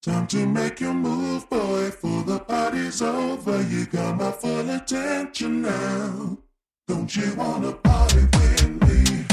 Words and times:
Time 0.00 0.28
to 0.28 0.46
make 0.46 0.78
your 0.78 0.94
move, 0.94 1.50
boy, 1.50 1.90
for 1.90 2.22
the 2.22 2.38
party's 2.38 3.02
over. 3.02 3.60
You 3.62 3.84
got 3.86 4.16
my 4.16 4.30
full 4.30 4.70
attention 4.70 5.62
now. 5.62 6.38
Don't 6.86 7.16
you 7.16 7.34
wanna 7.34 7.72
party 7.72 8.20
with 8.20 8.68
me? 8.82 9.26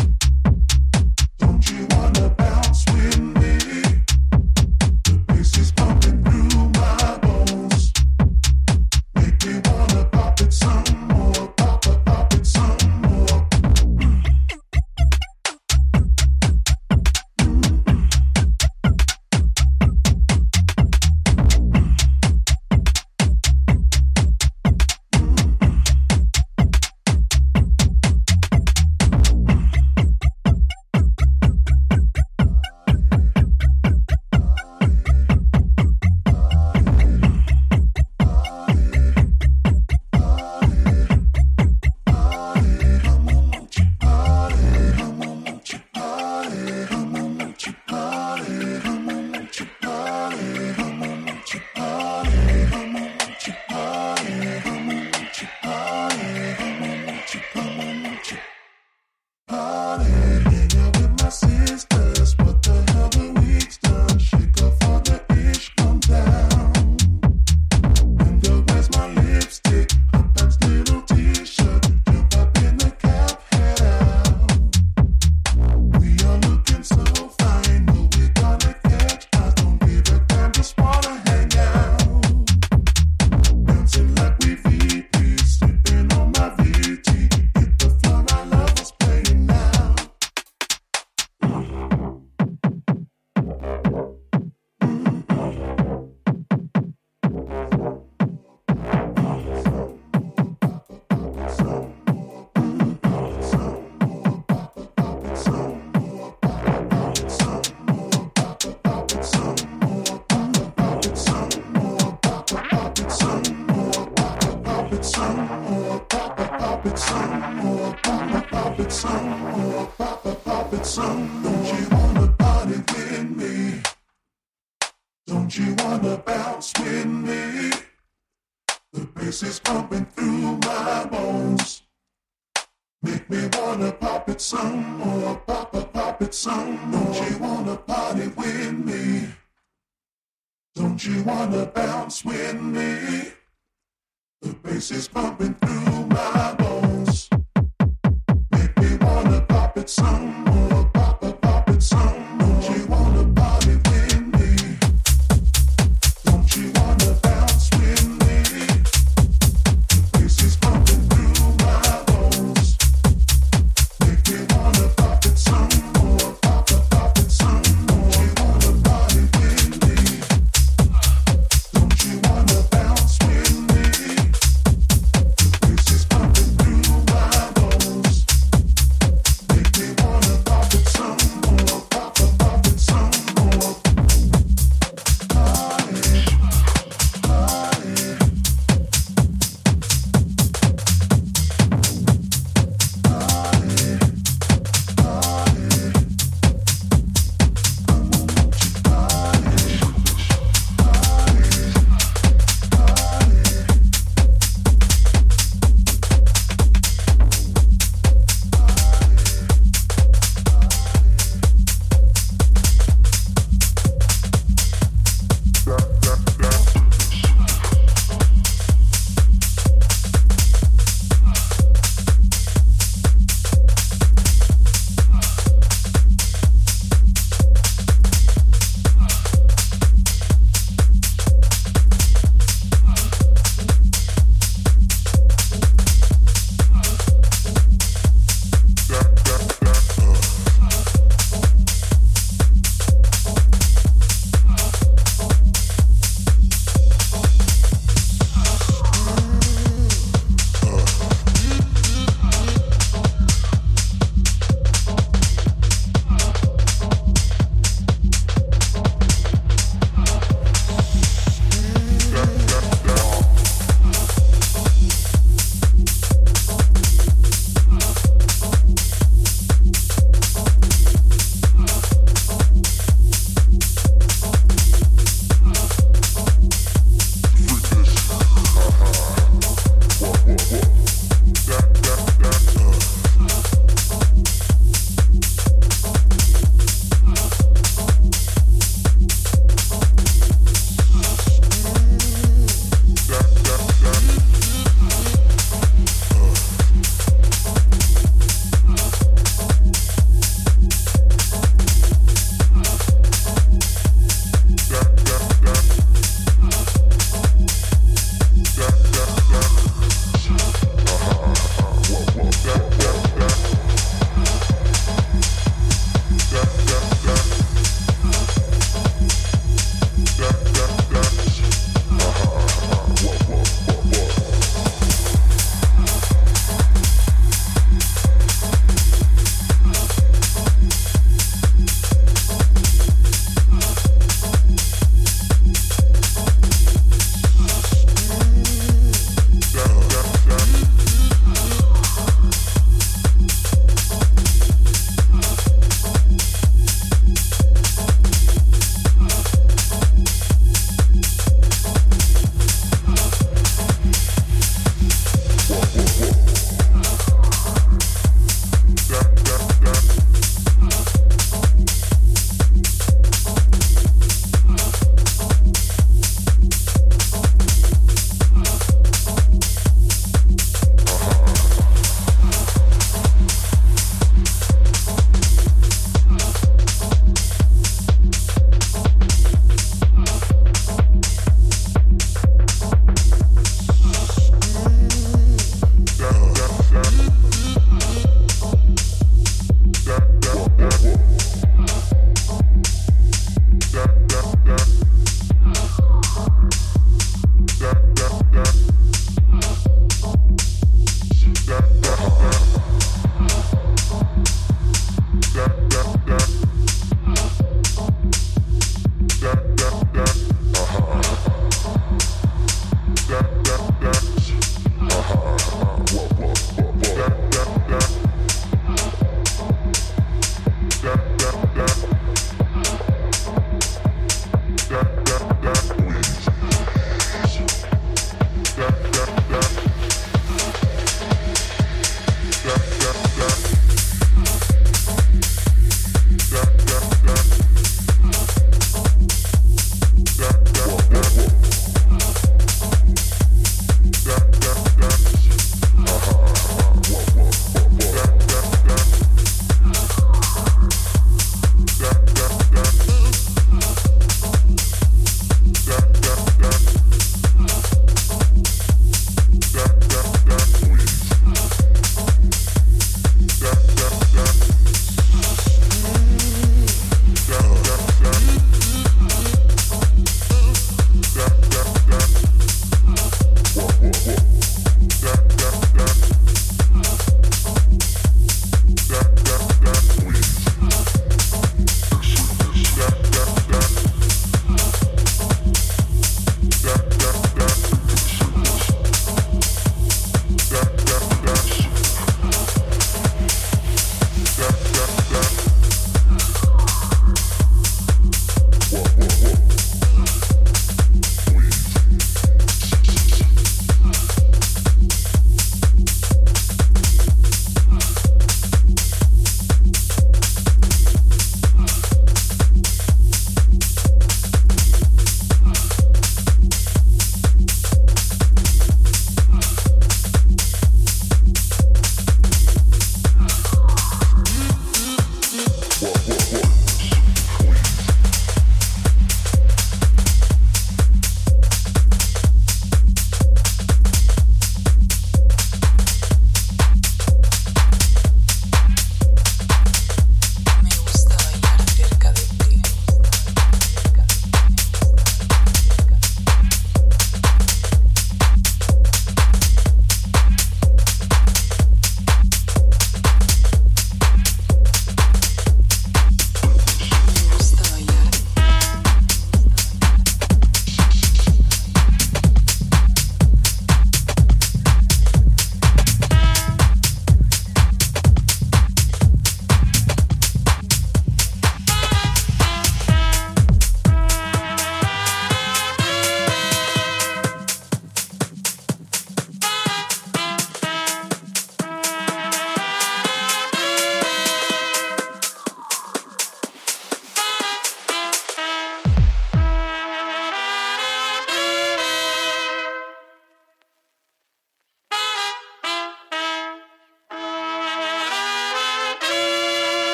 Don't 1.37 1.69
you 1.69 1.85
wanna 1.91 2.29
bounce 2.29 2.83
with 2.87 3.19
me? 3.19 3.34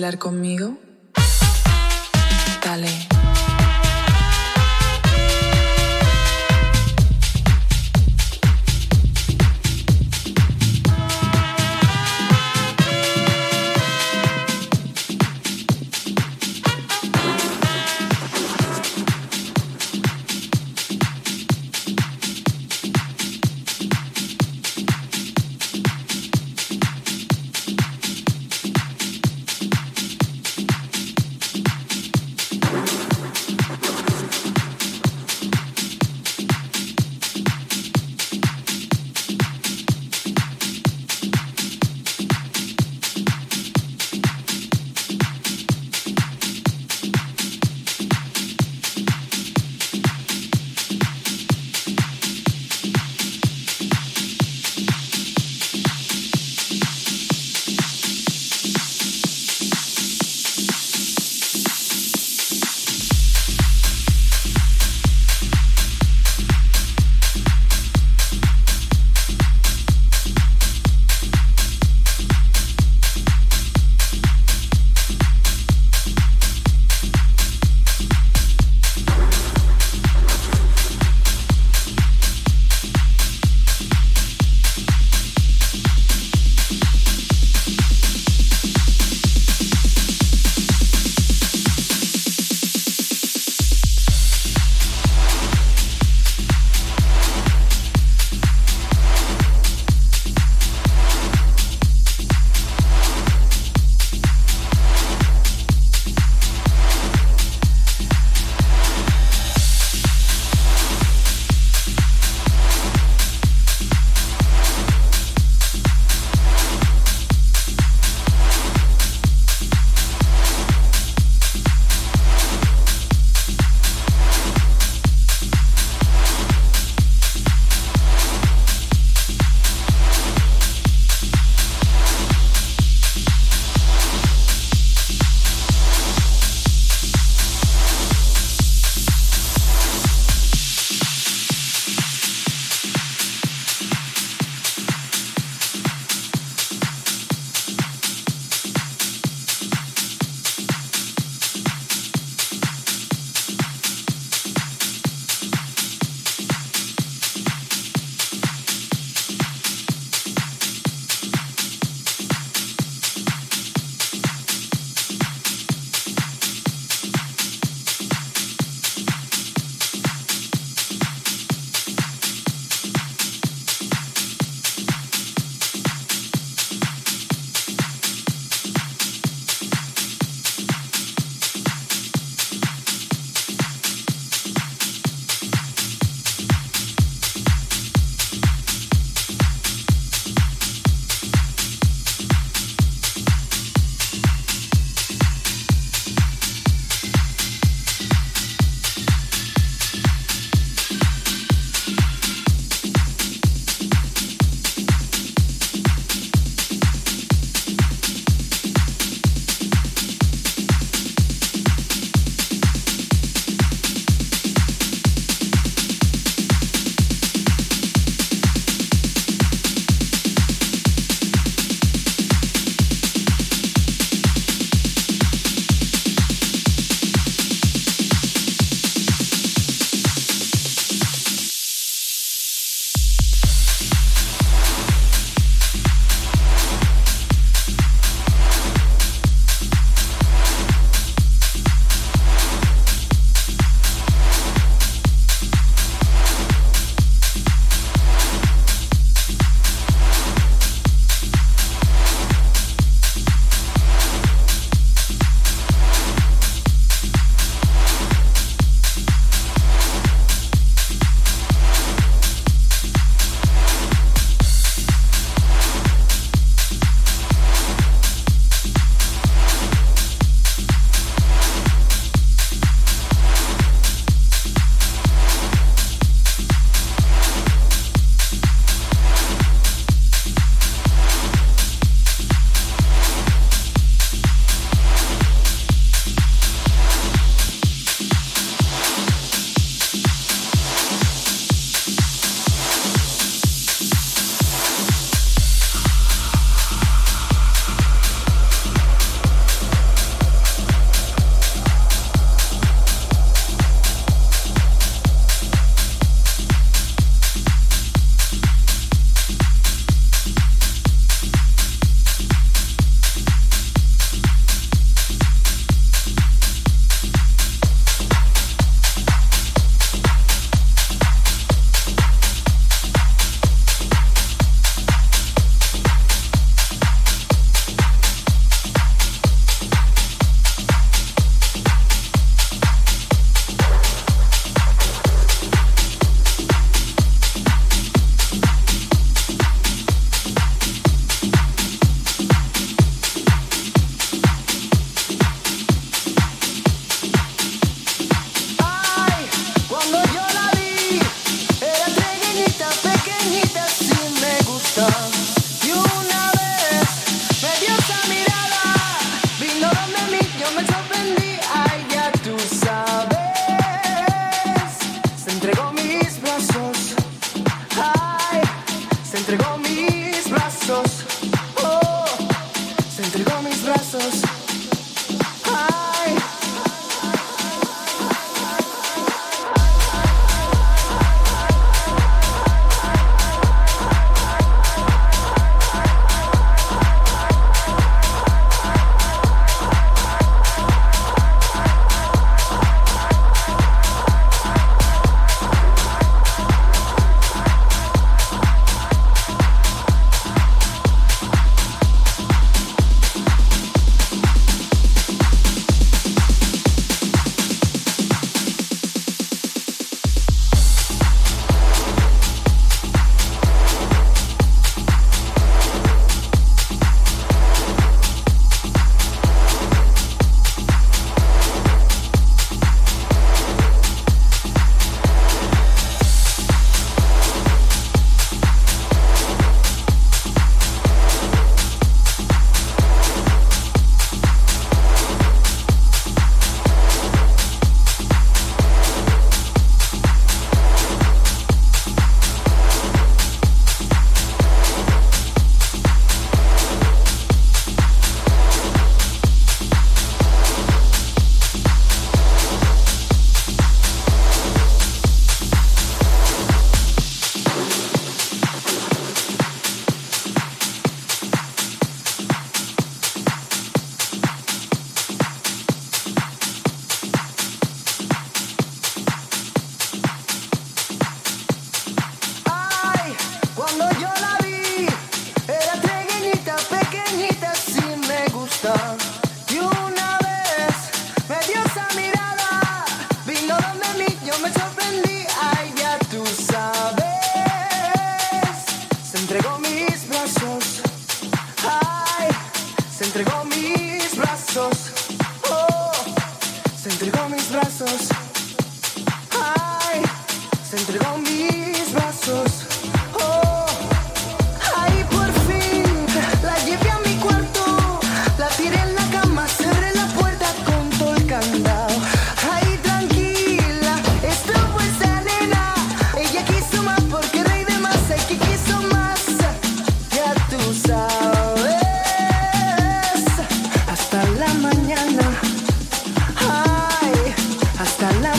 ¿Quieres 0.00 0.12
bailar 0.12 0.18
conmigo? 0.18 0.89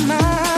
my 0.08 0.51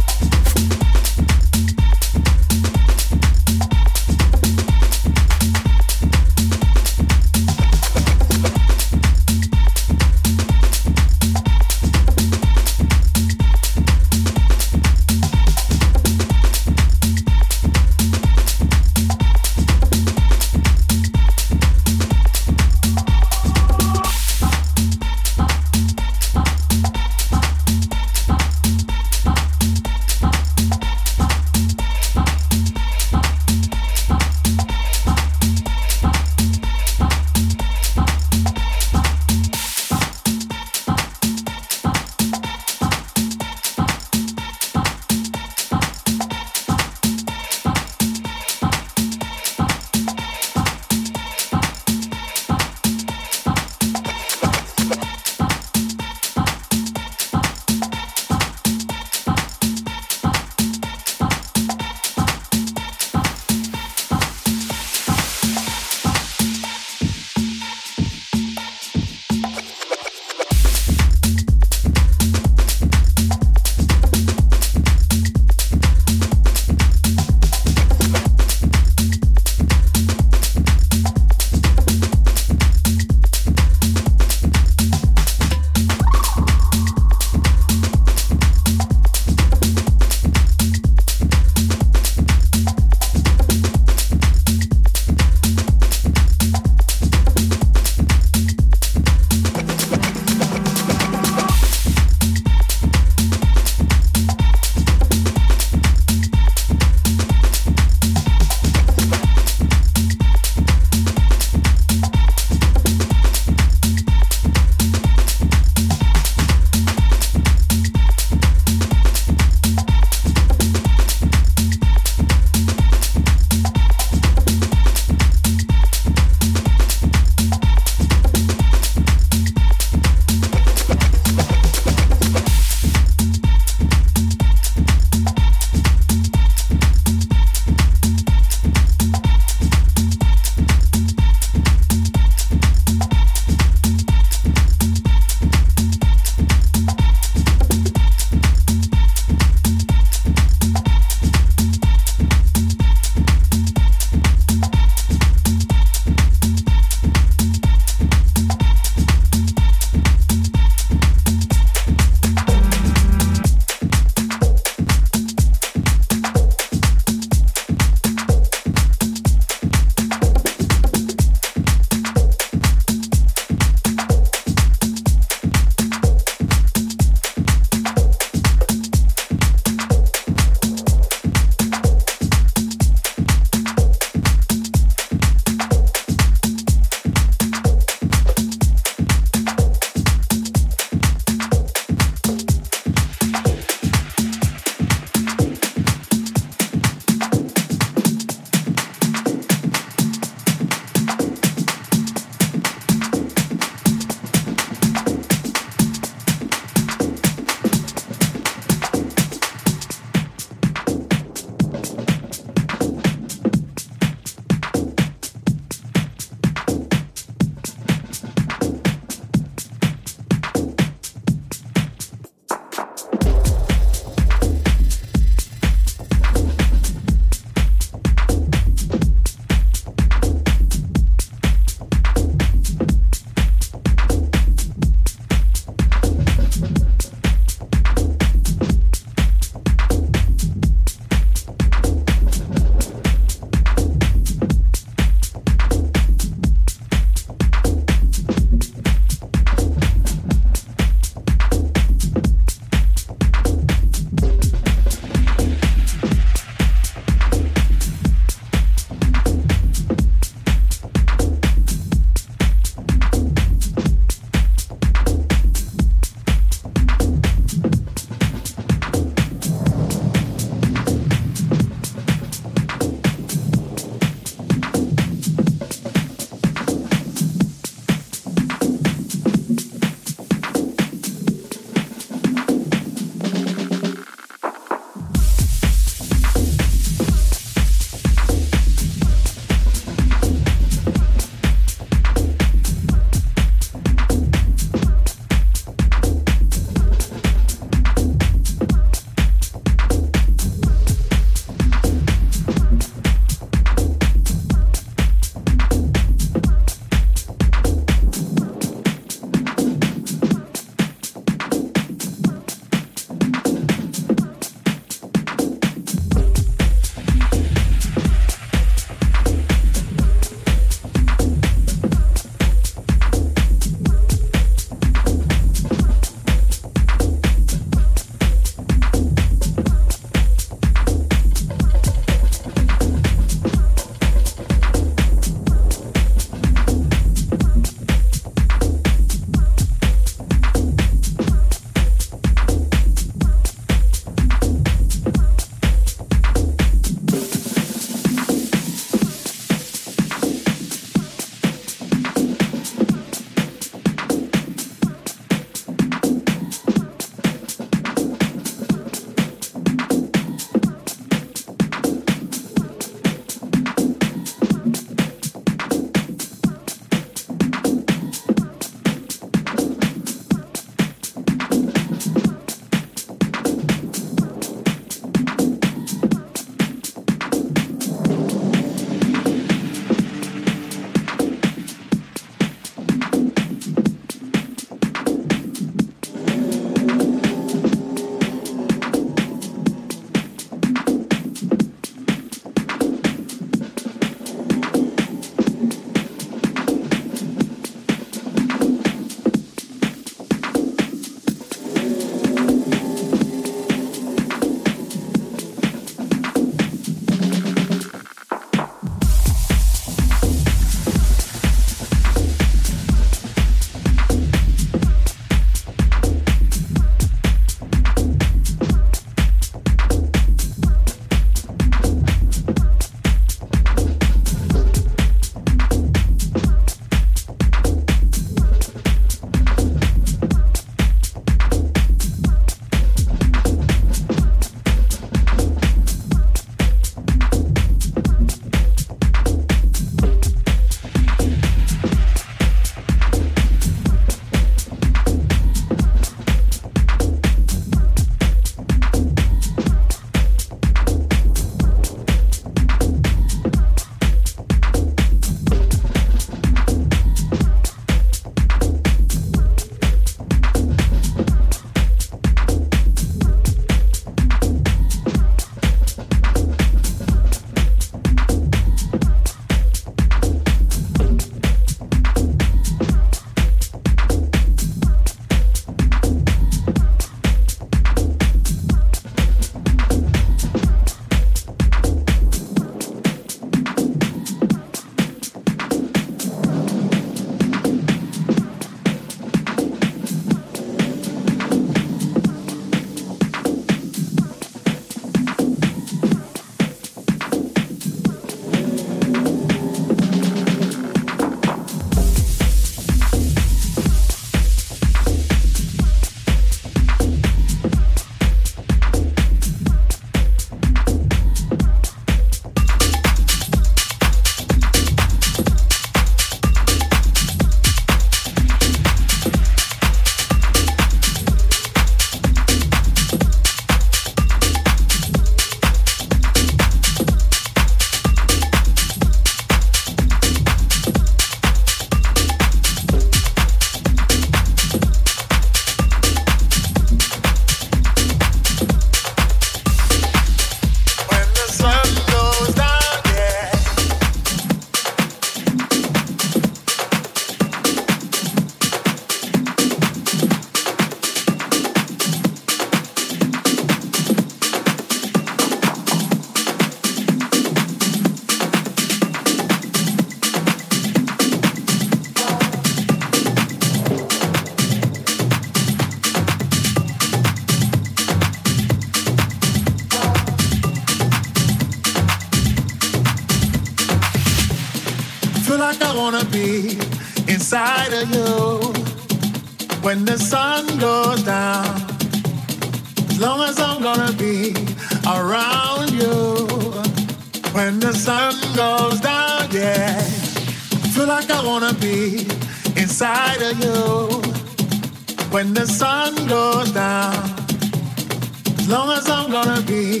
long 598.80 598.96
as 598.96 599.10
I'm 599.10 599.30
gonna 599.30 599.60
be 599.62 600.00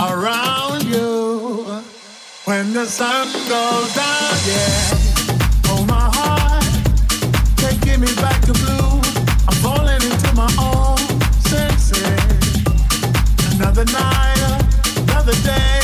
around 0.00 0.84
you 0.84 1.64
when 2.46 2.72
the 2.72 2.86
sun 2.86 3.26
goes 3.52 3.94
down, 3.94 4.34
yeah. 4.48 5.72
Oh 5.72 5.84
my 5.86 6.06
heart, 6.16 6.64
taking 7.56 8.00
me 8.00 8.10
back 8.24 8.40
to 8.48 8.54
blue. 8.62 8.92
I'm 9.48 9.58
falling 9.66 10.02
into 10.10 10.30
my 10.42 10.50
own 10.58 10.96
senses. 11.50 12.54
Another 13.56 13.84
night, 13.84 14.62
another 14.96 15.36
day. 15.42 15.83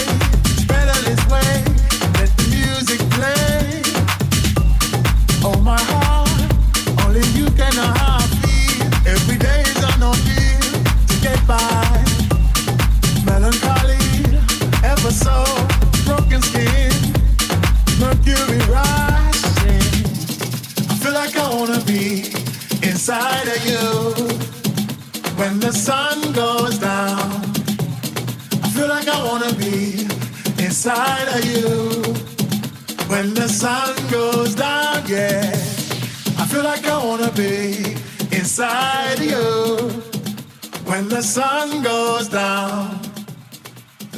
When 40.90 41.08
the 41.08 41.22
sun 41.22 41.82
goes 41.82 42.28
down. 42.28 42.99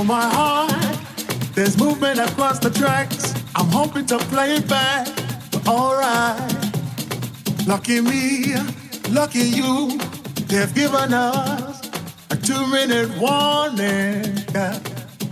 Oh 0.00 0.04
my 0.04 0.30
heart, 0.30 0.98
there's 1.54 1.76
movement 1.76 2.20
across 2.20 2.58
the 2.58 2.70
tracks. 2.70 3.34
I'm 3.54 3.66
hoping 3.66 4.06
to 4.06 4.16
play 4.16 4.54
it 4.54 4.66
back, 4.66 5.06
but 5.52 5.68
alright. 5.68 6.40
Lucky 7.66 8.00
me, 8.00 8.54
lucky 9.10 9.40
you, 9.40 9.98
they've 10.46 10.74
given 10.74 11.12
us 11.12 11.90
a 12.30 12.36
two-minute 12.36 13.10
warning. 13.18 14.42
Yeah. 14.54 14.80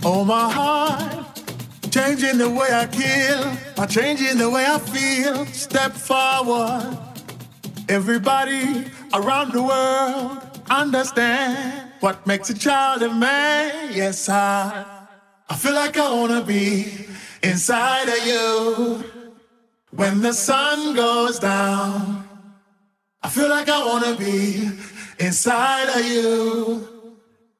Oh 0.05 0.23
my 0.23 0.51
heart, 0.51 1.41
changing 1.89 2.37
the 2.37 2.51
way 2.51 2.69
I 2.71 2.85
kill, 2.85 3.51
by 3.75 3.87
changing 3.87 4.37
the 4.37 4.51
way 4.51 4.67
I 4.67 4.77
feel. 4.77 5.47
Step 5.47 5.93
forward. 5.93 6.95
Everybody 7.89 8.85
around 9.15 9.51
the 9.51 9.63
world 9.63 10.61
understand 10.69 11.88
what 11.99 12.25
makes 12.25 12.49
a 12.49 12.57
child 12.57 13.03
a 13.03 13.13
man. 13.13 13.91
Yes, 13.93 14.29
I, 14.29 14.85
I 15.49 15.55
feel 15.55 15.73
like 15.73 15.97
I 15.97 16.13
wanna 16.13 16.43
be 16.43 17.05
inside 17.43 18.07
of 18.07 18.25
you 18.25 19.03
when 19.91 20.21
the 20.21 20.33
sun 20.33 20.95
goes 20.95 21.39
down. 21.39 22.27
I 23.21 23.29
feel 23.29 23.49
like 23.49 23.69
I 23.69 23.85
wanna 23.85 24.15
be 24.15 24.71
inside 25.19 25.89
of 25.89 26.05
you 26.05 26.87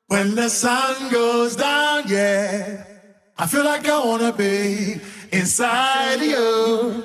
when 0.07 0.35
the 0.35 0.49
sun 0.49 1.11
goes 1.11 1.55
down. 1.55 2.03
Yeah, 2.07 2.85
I 3.37 3.45
feel 3.45 3.65
like 3.65 3.87
I 3.87 4.05
wanna 4.05 4.31
be 4.31 5.01
inside 5.31 6.15
of 6.15 6.23
you 6.23 7.03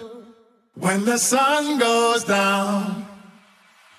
when 0.74 1.04
the 1.04 1.18
sun 1.18 1.78
goes 1.78 2.24
down. 2.24 3.03